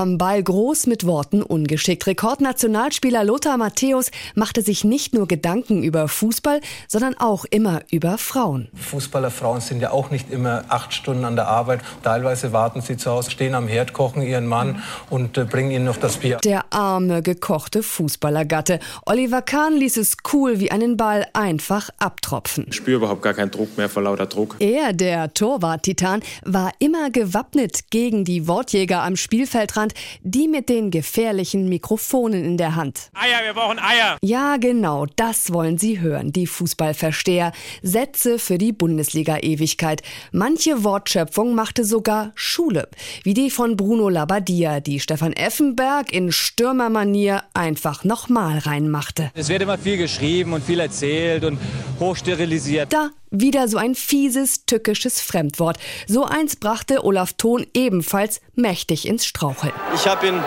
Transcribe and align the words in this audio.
Am 0.00 0.16
Ball 0.16 0.42
groß 0.42 0.86
mit 0.86 1.04
Worten 1.04 1.42
ungeschickt. 1.42 2.06
Rekordnationalspieler 2.06 3.22
Lothar 3.22 3.58
Matthäus 3.58 4.10
machte 4.34 4.62
sich 4.62 4.82
nicht 4.82 5.12
nur 5.12 5.28
Gedanken 5.28 5.82
über 5.82 6.08
Fußball, 6.08 6.62
sondern 6.88 7.18
auch 7.18 7.44
immer 7.44 7.82
über 7.90 8.16
Frauen. 8.16 8.68
Fußballerfrauen 8.72 9.60
sind 9.60 9.82
ja 9.82 9.90
auch 9.90 10.10
nicht 10.10 10.30
immer 10.30 10.64
acht 10.68 10.94
Stunden 10.94 11.26
an 11.26 11.36
der 11.36 11.48
Arbeit. 11.48 11.82
Teilweise 12.02 12.54
warten 12.54 12.80
sie 12.80 12.96
zu 12.96 13.10
Hause, 13.10 13.30
stehen 13.30 13.54
am 13.54 13.68
Herd, 13.68 13.92
kochen 13.92 14.22
ihren 14.22 14.46
Mann 14.46 14.82
und 15.10 15.36
äh, 15.36 15.44
bringen 15.44 15.70
ihnen 15.70 15.84
noch 15.84 15.98
das 15.98 16.16
Bier. 16.16 16.38
Der 16.38 16.72
arme, 16.72 17.20
gekochte 17.20 17.82
Fußballergatte. 17.82 18.80
Oliver 19.04 19.42
Kahn 19.42 19.76
ließ 19.76 19.98
es 19.98 20.16
cool 20.32 20.60
wie 20.60 20.70
einen 20.70 20.96
Ball 20.96 21.26
einfach 21.34 21.90
abtropfen. 21.98 22.64
Ich 22.70 22.76
spüre 22.76 22.96
überhaupt 22.96 23.20
gar 23.20 23.34
keinen 23.34 23.50
Druck 23.50 23.76
mehr 23.76 23.90
vor 23.90 24.04
lauter 24.04 24.24
Druck. 24.24 24.56
Er, 24.60 24.94
der 24.94 25.34
Torwart-Titan, 25.34 26.22
war 26.42 26.72
immer 26.78 27.10
gewappnet 27.10 27.90
gegen 27.90 28.24
die 28.24 28.48
Wortjäger 28.48 29.02
am 29.02 29.16
Spielfeldrand, 29.16 29.89
die 30.22 30.48
mit 30.48 30.68
den 30.68 30.90
gefährlichen 30.90 31.68
Mikrofonen 31.68 32.44
in 32.44 32.56
der 32.56 32.76
Hand. 32.76 33.10
Eier, 33.14 33.44
wir 33.44 33.54
brauchen 33.54 33.78
Eier. 33.78 34.18
Ja, 34.22 34.56
genau, 34.56 35.06
das 35.16 35.52
wollen 35.52 35.78
Sie 35.78 36.00
hören, 36.00 36.32
die 36.32 36.46
Fußballversteher. 36.46 37.52
Sätze 37.82 38.38
für 38.38 38.58
die 38.58 38.72
Bundesliga-Ewigkeit. 38.72 40.02
Manche 40.32 40.84
Wortschöpfung 40.84 41.54
machte 41.54 41.84
sogar 41.84 42.32
Schule, 42.34 42.88
wie 43.22 43.34
die 43.34 43.50
von 43.50 43.76
Bruno 43.76 44.08
Labbadia, 44.08 44.80
die 44.80 45.00
Stefan 45.00 45.32
Effenberg 45.32 46.12
in 46.12 46.32
Stürmermanier 46.32 47.44
einfach 47.54 48.04
nochmal 48.04 48.58
reinmachte. 48.58 49.30
Es 49.34 49.48
wird 49.48 49.62
immer 49.62 49.78
viel 49.78 49.96
geschrieben 49.96 50.52
und 50.52 50.64
viel 50.64 50.80
erzählt 50.80 51.44
und 51.44 51.58
hochsterilisiert. 51.98 52.92
Da 52.92 53.10
wieder 53.30 53.68
so 53.68 53.78
ein 53.78 53.94
fieses, 53.94 54.66
tückisches 54.66 55.20
Fremdwort. 55.20 55.78
So 56.06 56.24
eins 56.24 56.56
brachte 56.56 57.04
Olaf 57.04 57.32
Thon 57.34 57.66
ebenfalls 57.74 58.40
mächtig 58.54 59.06
ins 59.06 59.26
Straucheln. 59.26 59.72
Ich 59.94 60.06
habe 60.06 60.28
ihn, 60.28 60.42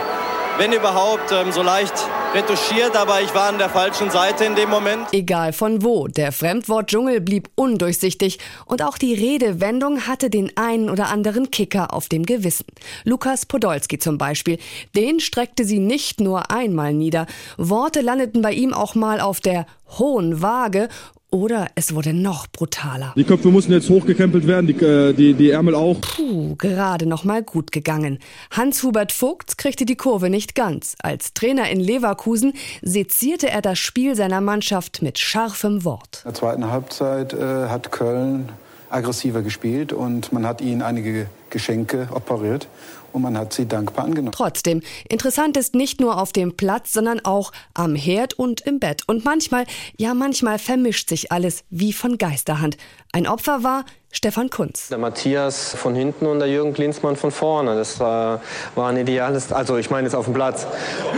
wenn 0.57 0.73
überhaupt, 0.73 1.31
ähm, 1.31 1.51
so 1.51 1.61
leicht 1.61 1.93
retuschiert, 2.33 2.95
aber 2.95 3.21
ich 3.21 3.33
war 3.35 3.49
an 3.49 3.59
der 3.59 3.69
falschen 3.69 4.09
Seite 4.09 4.45
in 4.45 4.55
dem 4.55 4.69
Moment. 4.69 5.08
Egal 5.11 5.53
von 5.53 5.83
wo, 5.83 6.08
der 6.08 6.31
Fremdwortdschungel 6.31 7.21
blieb 7.21 7.49
undurchsichtig 7.53 8.39
und 8.66 8.81
auch 8.81 8.97
die 8.97 9.13
Redewendung 9.13 10.08
hatte 10.08 10.31
den 10.31 10.52
einen 10.58 10.89
oder 10.89 11.09
anderen 11.09 11.52
Kicker 11.52 11.93
auf 11.93 12.09
dem 12.09 12.25
Gewissen. 12.25 12.65
Lukas 13.03 13.45
Podolski 13.45 13.99
zum 13.99 14.17
Beispiel, 14.17 14.58
den 14.95 15.19
streckte 15.19 15.63
sie 15.63 15.77
nicht 15.77 16.21
nur 16.21 16.49
einmal 16.49 16.93
nieder. 16.93 17.27
Worte 17.58 18.02
landeten 18.02 18.41
bei 18.41 18.53
ihm 18.53 18.73
auch 18.73 18.95
mal 18.95 19.21
auf 19.21 19.39
der 19.39 19.67
hohen 19.99 20.41
Waage 20.41 20.89
oder 21.34 21.67
es 21.76 21.94
wurde 21.95 22.14
noch 22.14 22.48
brutaler. 22.48 23.14
Die 23.17 23.23
Köpfe 23.23 23.50
mussten 23.50 23.73
jetzt 23.73 23.89
hochgekrempelt 23.89 24.45
werden, 24.45 24.67
die, 24.67 24.86
äh, 24.86 25.14
die, 25.14 25.34
die 25.34 25.50
Ärmel 25.50 25.76
auch. 25.76 26.00
Puh, 26.00 26.56
gerade 26.58 27.08
noch 27.08 27.23
mal 27.23 27.44
gut 27.44 27.72
gegangen. 27.72 28.20
Hans-Hubert 28.52 29.12
Vogt 29.12 29.58
kriegte 29.58 29.86
die 29.86 29.95
Kurve 29.95 30.30
nicht 30.30 30.54
ganz. 30.54 30.95
Als 31.02 31.34
Trainer 31.34 31.70
in 31.70 31.80
Leverkusen 31.80 32.54
sezierte 32.81 33.50
er 33.50 33.61
das 33.61 33.80
Spiel 33.80 34.16
seiner 34.16 34.42
Mannschaft 34.42 35.02
mit 35.02 35.17
scharfem 35.17 35.84
Wort. 35.84 36.22
In 36.23 36.31
der 36.31 36.34
zweiten 36.36 36.70
Halbzeit 36.70 37.34
äh, 37.34 37.67
hat 37.67 37.92
Köln 37.92 38.50
aggressiver 38.94 39.41
gespielt 39.41 39.94
und 39.94 40.31
man 40.31 40.45
hat 40.45 40.61
ihnen 40.61 40.81
einige 40.81 41.27
Geschenke 41.49 42.08
operiert 42.13 42.67
und 43.13 43.22
man 43.22 43.38
hat 43.38 43.53
sie 43.53 43.67
dankbar 43.67 44.05
angenommen. 44.05 44.33
Trotzdem, 44.33 44.81
interessant 45.08 45.55
ist 45.55 45.75
nicht 45.75 46.02
nur 46.02 46.19
auf 46.19 46.31
dem 46.31 46.58
Platz, 46.58 46.91
sondern 46.94 47.23
auch 47.23 47.52
am 47.73 47.95
Herd 47.95 48.33
und 48.33 48.61
im 48.61 48.80
Bett. 48.80 49.03
Und 49.08 49.23
manchmal, 49.23 49.66
ja 49.97 50.14
manchmal 50.14 50.59
vermischt 50.59 51.09
sich 51.09 51.31
alles 51.31 51.64
wie 51.69 51.94
von 51.94 52.17
Geisterhand. 52.17 52.77
Ein 53.11 53.27
Opfer 53.27 53.64
war 53.64 53.86
Stefan 54.11 54.49
Kunz. 54.49 54.89
Der 54.89 54.97
Matthias 54.97 55.75
von 55.75 55.95
hinten 55.95 56.25
und 56.25 56.39
der 56.39 56.47
Jürgen 56.47 56.73
Klinsmann 56.73 57.16
von 57.16 57.31
vorne. 57.31 57.75
Das 57.75 57.99
war, 57.99 58.41
war 58.75 58.89
ein 58.89 58.97
ideales, 58.97 59.52
also 59.52 59.77
ich 59.77 59.89
meine 59.89 60.08
jetzt 60.08 60.16
auf 60.16 60.25
dem 60.25 60.33
Platz. 60.33 60.67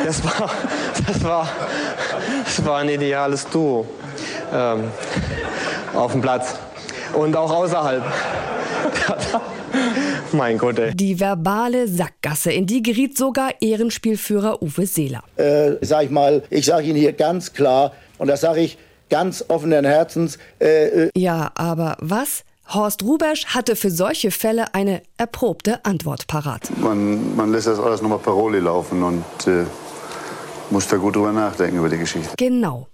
Das 0.05 0.23
war, 0.23 0.49
das 1.07 1.23
war, 1.23 1.49
das 2.45 2.65
war 2.65 2.79
ein 2.79 2.89
ideales 2.89 3.47
Duo 3.49 3.85
ähm, 4.53 4.85
auf 5.93 6.11
dem 6.11 6.21
Platz 6.21 6.55
und 7.15 7.35
auch 7.35 7.51
außerhalb. 7.51 8.03
mein 10.31 10.57
Gott, 10.57 10.79
ey. 10.79 10.95
Die 10.95 11.19
verbale 11.19 11.87
Sackgasse, 11.87 12.51
in 12.51 12.65
die 12.65 12.83
geriet 12.83 13.17
sogar 13.17 13.51
Ehrenspielführer 13.61 14.61
Uwe 14.61 14.85
Seeler. 14.85 15.23
Äh, 15.37 15.73
sag 15.81 16.05
ich 16.05 16.09
mal, 16.09 16.43
ich 16.49 16.65
sage 16.65 16.87
Ihnen 16.87 16.97
hier 16.97 17.13
ganz 17.13 17.53
klar, 17.53 17.93
und 18.17 18.27
das 18.27 18.41
sage 18.41 18.61
ich 18.61 18.77
ganz 19.09 19.45
offenen 19.47 19.85
Herzens. 19.85 20.37
Äh, 20.59 21.09
ja, 21.15 21.51
aber 21.55 21.97
was? 21.99 22.43
Horst 22.73 23.03
Rubesch 23.03 23.45
hatte 23.47 23.75
für 23.75 23.91
solche 23.91 24.31
Fälle 24.31 24.73
eine 24.73 25.03
erprobte 25.17 25.85
Antwort 25.85 26.25
parat. 26.25 26.71
Man, 26.77 27.35
man 27.35 27.51
lässt 27.51 27.67
das 27.67 27.79
alles 27.79 28.01
nochmal 28.01 28.17
Paroli 28.17 28.59
laufen 28.59 29.03
und 29.03 29.47
äh, 29.47 29.65
muss 30.71 30.87
da 30.87 30.97
gut 30.97 31.15
drüber 31.15 31.31
nachdenken 31.31 31.77
über 31.77 31.89
die 31.89 31.97
Geschichte. 31.97 32.33
Genau. 32.37 32.87